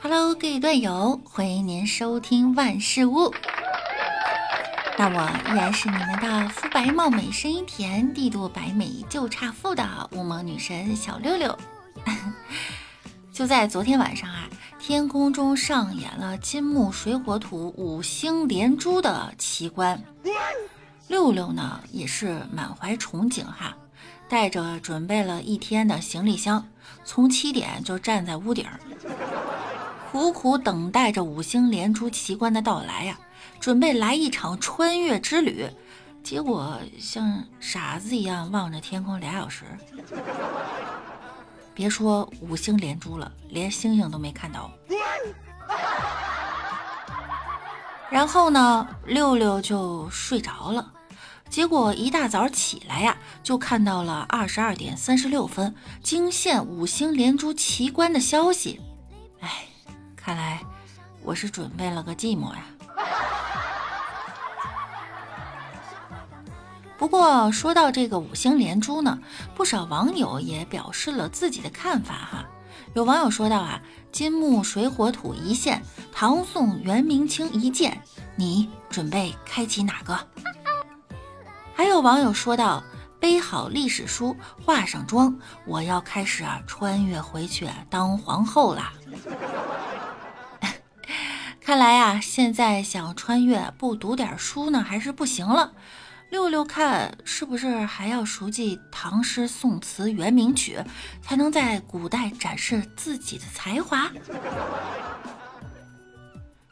[0.00, 3.34] Hello，各位段友，欢迎您收听万事屋。
[4.96, 11.58] 那我依然是你们的肤白貌美、声音甜、地度白美就差富的乌蒙女神小六六。
[13.32, 14.48] 就在昨天晚上啊，
[14.78, 20.00] 天空中上演了金木水火土五星连珠的奇观。
[21.08, 23.76] 六六呢，也是满怀憧憬哈。
[24.28, 26.66] 带着准备了一天的行李箱，
[27.04, 28.66] 从七点就站在屋顶，
[30.10, 33.18] 苦苦等待着五星连珠奇观的到来呀，
[33.60, 35.68] 准备来一场穿越之旅。
[36.24, 39.64] 结果像傻子一样望着天空俩小时，
[41.72, 44.68] 别说五星连珠了，连星星都没看到。
[48.10, 50.92] 然后呢，六六就睡着了。
[51.48, 58.80] 结果一大早起来呀，就看到了二十二点三十六分惊现五星连珠奇观的消息。
[59.40, 59.64] 哎，
[60.14, 60.60] 看来
[61.22, 62.66] 我是准备了个寂寞呀。
[66.98, 69.18] 不过说到这个五星连珠呢，
[69.54, 72.44] 不少网友也表示了自己的看法哈。
[72.94, 73.80] 有网友说到啊，
[74.10, 78.02] 金木水火土一线，唐宋元明清一剑，
[78.34, 80.18] 你准备开启哪个？
[81.76, 82.82] 还有网友说道
[83.20, 88.94] ：“背好历史书，化上妆，我要开始啊穿越回去当皇后啦！”
[91.60, 95.72] 看来呀，现在想穿越不读点书呢，还是不行了。
[96.30, 100.78] 六六看是不是还要熟记唐诗宋词元名曲，
[101.20, 104.10] 才能在古代展示自己的才华？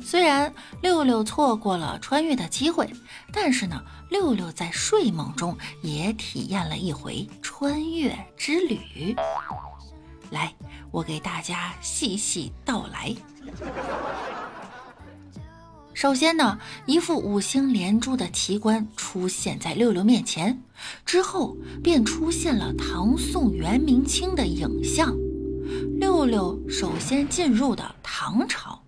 [0.00, 0.52] 虽然
[0.82, 2.92] 六六错过了穿越的机会，
[3.32, 3.82] 但是呢，
[4.14, 9.16] 六六在睡梦中也体验了一回穿越之旅。
[10.30, 10.54] 来，
[10.92, 13.12] 我给大家细细道来。
[15.92, 20.62] 首先呢，一副五星连珠的奇观出现在六六面前，
[21.04, 25.12] 之后便出现了唐宋元明清的影像。
[25.98, 28.83] 六六首先进入的唐朝。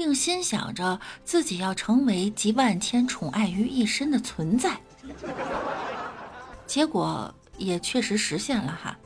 [0.00, 4.80] 并心想着自己要成为集万千宠爱于一身的存在，
[6.66, 8.96] 结果也确实实现了哈。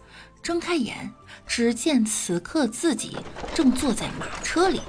[0.41, 1.13] 睁开眼，
[1.49, 3.17] 只见此刻自己
[3.57, 4.81] 正坐在马车里，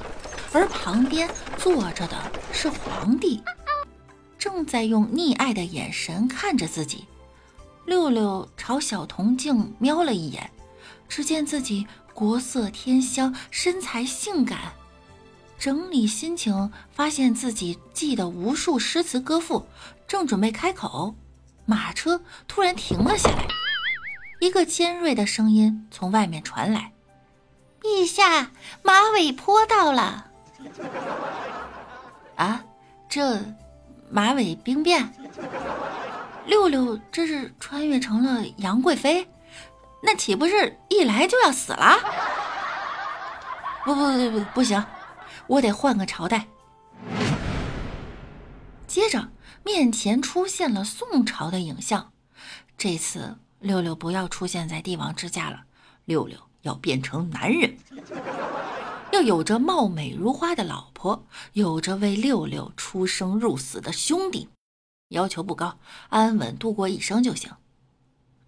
[0.54, 1.28] 而旁边
[1.58, 3.42] 坐着的是皇帝，
[4.38, 7.06] 正在用溺爱的眼神看着自己。
[7.88, 10.52] 六六朝小铜镜瞄了一眼，
[11.10, 14.72] 只见自己国色天香，身材性感。
[15.58, 19.68] 整理心情，发现自己记得无数诗词歌赋，
[20.08, 21.16] 正准备开口，
[21.66, 23.48] 马车突然停了下来。
[24.40, 26.92] 一个尖锐的声音从外面传来
[27.82, 28.52] ：“陛下，
[28.84, 30.28] 马尾坡到了。”
[32.36, 32.64] 啊，
[33.10, 33.42] 这
[34.10, 35.12] 马尾兵变？
[36.46, 39.28] 六六这是穿越成了杨贵妃？
[40.04, 41.98] 那岂不是一来就要死了？
[43.84, 44.86] 不不不不，不行！
[45.48, 46.48] 我得换个朝代。
[48.88, 49.30] 接着，
[49.64, 52.14] 面前出现了宋朝的影像。
[52.78, 55.64] 这次，六六不要出现在帝王之家了，
[56.06, 57.78] 六六要变成男人，
[59.12, 64.48] 要有着貌美如花的老婆，有着为六六出生入死的兄弟，
[65.10, 65.78] 要求不高，
[66.10, 67.52] 安稳度过一生就行。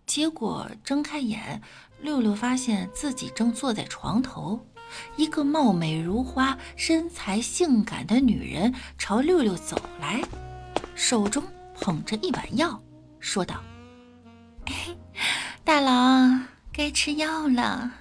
[0.06, 1.62] 结果睁开眼，
[2.00, 4.66] 六六发现自己正坐在床头。
[5.16, 10.22] 一个貌美如花、身材性感的女人朝六六走来，
[10.96, 11.44] 手中
[11.80, 12.82] 捧着一碗药，
[13.20, 13.64] 说道
[15.64, 17.92] ：“大郎，该吃药了。”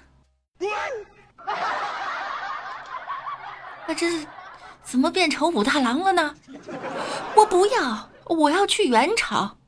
[3.87, 4.27] 啊，这是
[4.83, 6.35] 怎么变成武大郎了呢？
[7.37, 9.59] 我不要，我要去元朝。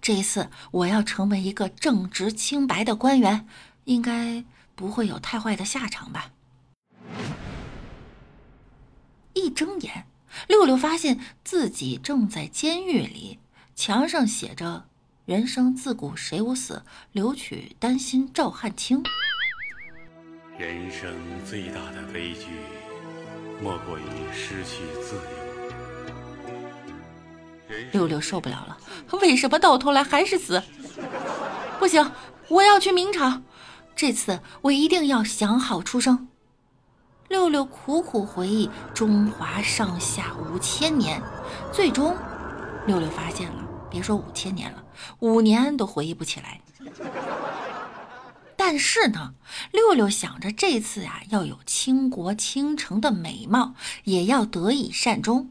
[0.00, 3.46] 这次我要成为一个正直清白的官员，
[3.84, 4.42] 应该
[4.74, 6.30] 不会有太坏的下场吧。
[9.36, 10.06] 一睁眼，
[10.48, 13.38] 六六发现自己正在监狱里，
[13.74, 14.86] 墙上写着
[15.26, 19.02] “人生自古谁无死，留取丹心照汗青”。
[20.58, 22.46] 人生最大的悲剧，
[23.62, 24.02] 莫过于
[24.32, 25.20] 失去自由。
[27.92, 28.78] 六六受不了了，
[29.20, 30.62] 为什么到头来还是死？
[31.78, 32.10] 不行，
[32.48, 33.44] 我要去明场，
[33.94, 36.28] 这次我一定要想好出生。
[37.36, 41.20] 六六苦苦回忆中华上下五千年，
[41.70, 42.16] 最终，
[42.86, 44.82] 六六发现了，别说五千年了，
[45.18, 46.62] 五年都回忆不起来。
[48.56, 49.34] 但是呢，
[49.70, 53.74] 六六想着这次啊要有倾国倾城的美貌，
[54.04, 55.50] 也要得以善终。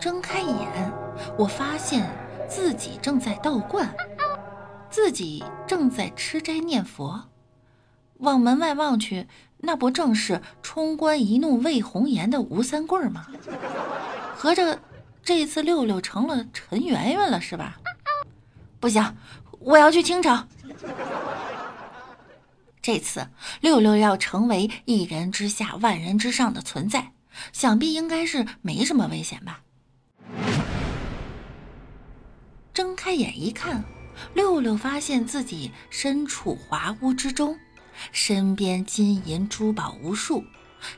[0.00, 0.92] 睁开眼，
[1.38, 2.10] 我发现
[2.48, 3.94] 自己正在道观，
[4.90, 7.28] 自己正在吃斋念佛。
[8.18, 9.28] 往门外望去，
[9.58, 13.26] 那不正是冲冠一怒为红颜的吴三桂吗？
[14.34, 14.80] 合着
[15.22, 17.78] 这次六六成了陈圆圆了是吧？
[18.80, 19.16] 不行，
[19.58, 20.48] 我要去京城。
[22.80, 23.28] 这次
[23.60, 27.12] 六六要成为一人之下万人之上的存在，
[27.52, 29.60] 想必应该是没什么危险吧。
[32.76, 33.82] 睁开眼一看，
[34.34, 37.58] 六六发现自己身处华屋之中。
[38.12, 40.44] 身边金银珠宝无数，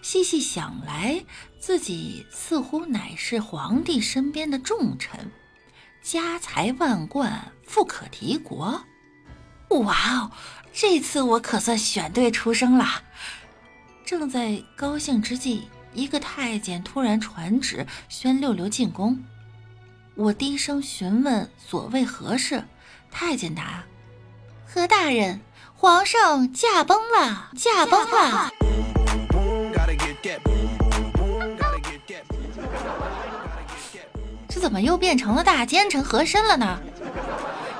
[0.02, 1.24] 细细想来，
[1.60, 5.30] 自己似乎乃是皇帝身边的重臣，
[6.02, 8.82] 家财万贯，富可敌国。
[9.68, 10.32] 哇哦，
[10.72, 13.04] 这次我可算选对出生了！
[14.04, 19.22] 正在高兴之际，一个太监突然传旨宣六六进宫。
[20.18, 22.64] 我低声询问所谓何事，
[23.08, 23.84] 太监答
[24.66, 25.40] ：“何大人。”
[25.80, 28.50] 皇上驾崩了，驾崩了！
[34.48, 36.80] 这怎么又变成了大奸臣和珅了呢？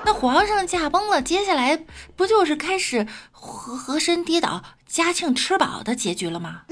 [0.04, 6.62] 那皇上驾崩了，接下来不就是开始和和珅跌倒、嘉庆吃饱的结局了吗？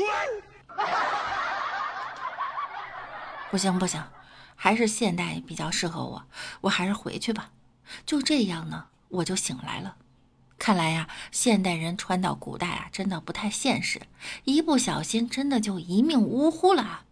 [3.50, 4.00] 不行不行，
[4.56, 6.24] 还是现代比较适合我，
[6.62, 7.50] 我还是回去吧。
[8.04, 9.94] 就这样呢，我就醒来了。
[10.58, 14.00] 看来呀，现代人穿到古代啊，真的不太现实，
[14.44, 17.02] 一不小心真的就一命呜呼了。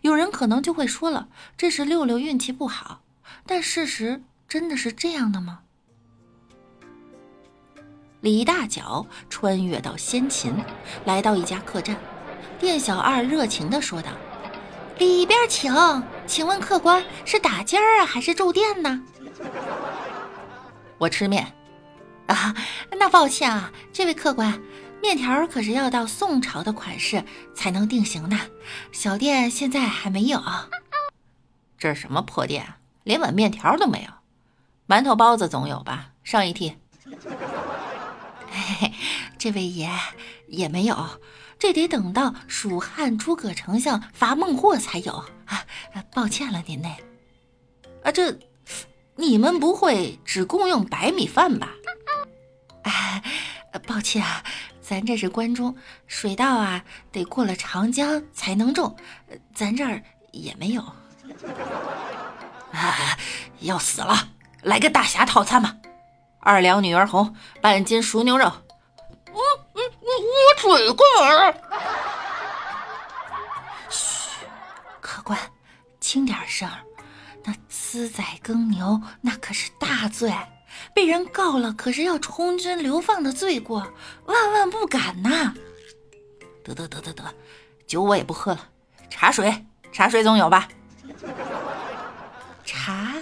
[0.00, 3.02] 有人可能就会说了，这是六六运气不好，
[3.46, 5.60] 但事实真的是这样的吗？
[8.20, 10.52] 李大脚穿越到先秦，
[11.04, 11.96] 来到一家客栈，
[12.58, 14.10] 店小二热情地说道
[14.98, 15.72] ：“里边请，
[16.28, 19.02] 请问客官是打尖儿啊，还是住店呢？”
[20.98, 21.54] 我吃面。
[22.26, 22.54] 啊，
[22.92, 24.60] 那抱歉啊，这位客官，
[25.00, 28.36] 面条可是要到宋朝的款式才能定型的，
[28.92, 30.42] 小店现在还没有。
[31.78, 32.74] 这是什么破店，
[33.04, 34.10] 连碗面条都没有？
[34.86, 36.10] 馒头包子总有吧？
[36.22, 36.74] 上一屉。
[38.50, 38.92] 嘿嘿，
[39.38, 39.88] 这位爷
[40.48, 40.94] 也没有，
[41.58, 45.64] 这得等到蜀汉诸葛丞相伐孟获才有啊！
[46.12, 46.96] 抱歉了您嘞。
[48.04, 48.38] 啊，这
[49.16, 51.70] 你们不会只供用白米饭吧？
[53.86, 54.42] 抱歉啊，
[54.80, 58.96] 咱这是关中水稻啊，得过了长江才能种，
[59.54, 60.02] 咱这儿
[60.32, 60.82] 也没有。
[62.72, 63.16] 啊，
[63.60, 64.28] 要死了！
[64.62, 65.76] 来个大侠套餐吧，
[66.40, 68.50] 二两女儿红，半斤熟牛肉。
[69.32, 69.40] 我
[69.72, 71.54] 我我我嘴干。
[73.88, 74.46] 嘘，
[75.00, 75.38] 客官，
[76.08, 76.66] 轻点声，
[77.44, 80.32] 那私宰耕牛，那可是大罪。
[80.94, 83.92] 被人告了，可是要充军流放的罪过，
[84.24, 85.52] 万万不敢呐！
[86.64, 87.34] 得得得得得，
[87.86, 88.70] 酒我也不喝了，
[89.10, 90.66] 茶水，茶水总有吧？
[92.64, 93.12] 茶，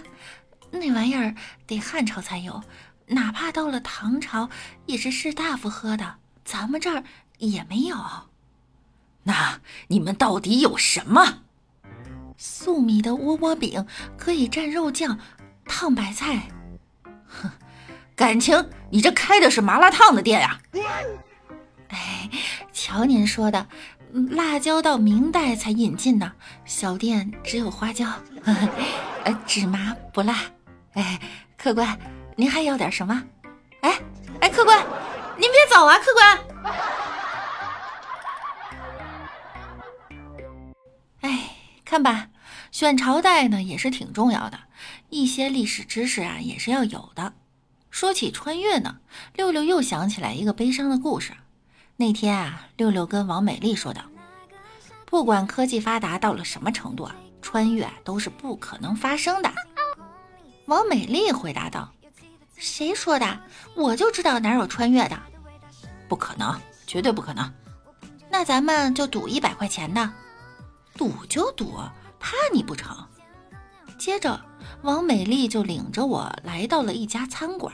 [0.70, 1.34] 那玩意儿
[1.66, 2.62] 得汉朝才有，
[3.06, 4.48] 哪怕到了唐朝，
[4.86, 7.02] 也是士大夫喝的，咱们这儿
[7.38, 7.96] 也没有。
[9.24, 11.42] 那你们到底有什么？
[12.36, 15.18] 粟米的窝窝饼可以蘸肉酱，
[15.66, 16.48] 烫白菜。
[17.26, 17.50] 哼，
[18.14, 20.58] 感情你这开的是麻辣烫的店呀？
[21.88, 22.30] 哎，
[22.72, 23.66] 瞧您说的，
[24.30, 26.32] 辣椒到明代才引进呢，
[26.64, 28.06] 小店只有花椒，
[29.24, 30.38] 呃， 只麻不辣。
[30.94, 31.20] 哎，
[31.56, 31.98] 客官，
[32.36, 33.22] 您还要点什么？
[33.80, 34.00] 哎
[34.40, 34.78] 哎，客官，
[35.36, 36.38] 您别走啊，客官。
[41.96, 42.28] 看吧，
[42.72, 44.58] 选朝代呢也是挺重要的。
[45.08, 47.32] 一些历史知识啊，也是要有的。
[47.88, 48.98] 说起穿越呢，
[49.32, 51.32] 六六又想起来一个悲伤的故事。
[51.96, 54.02] 那天啊，六六跟王美丽说道
[55.08, 59.50] ：“不管科技发达到了什么程度啊，穿越都是不可能发生的。”
[60.68, 61.90] 王美丽回答道
[62.58, 63.40] ：“谁说的？
[63.74, 65.18] 我就知道哪有穿越的，
[66.10, 67.50] 不可能，绝对不可能。
[68.28, 70.12] 那咱们就赌一百块钱的，
[70.96, 71.74] 赌就赌，
[72.18, 72.96] 怕你不成？
[73.98, 74.40] 接着
[74.82, 77.72] 王美丽就领着我来到了一家餐馆，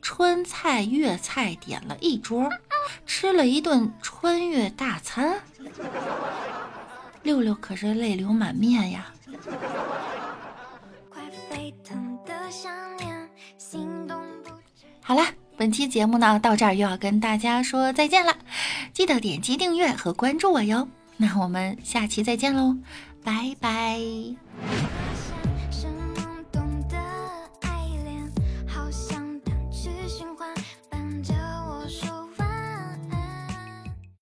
[0.00, 2.48] 川菜、粤菜点了一桌，
[3.06, 3.92] 吃了一顿。
[4.00, 5.40] 穿越大餐，
[7.22, 9.06] 六六可是泪流满面呀！
[15.02, 18.32] 好了，本期节目呢，到这儿又要跟大家说再见了，
[18.92, 20.86] 记得点击订阅和关注我哟。
[21.22, 22.76] 那我们下期再见喽
[23.22, 24.71] 拜拜。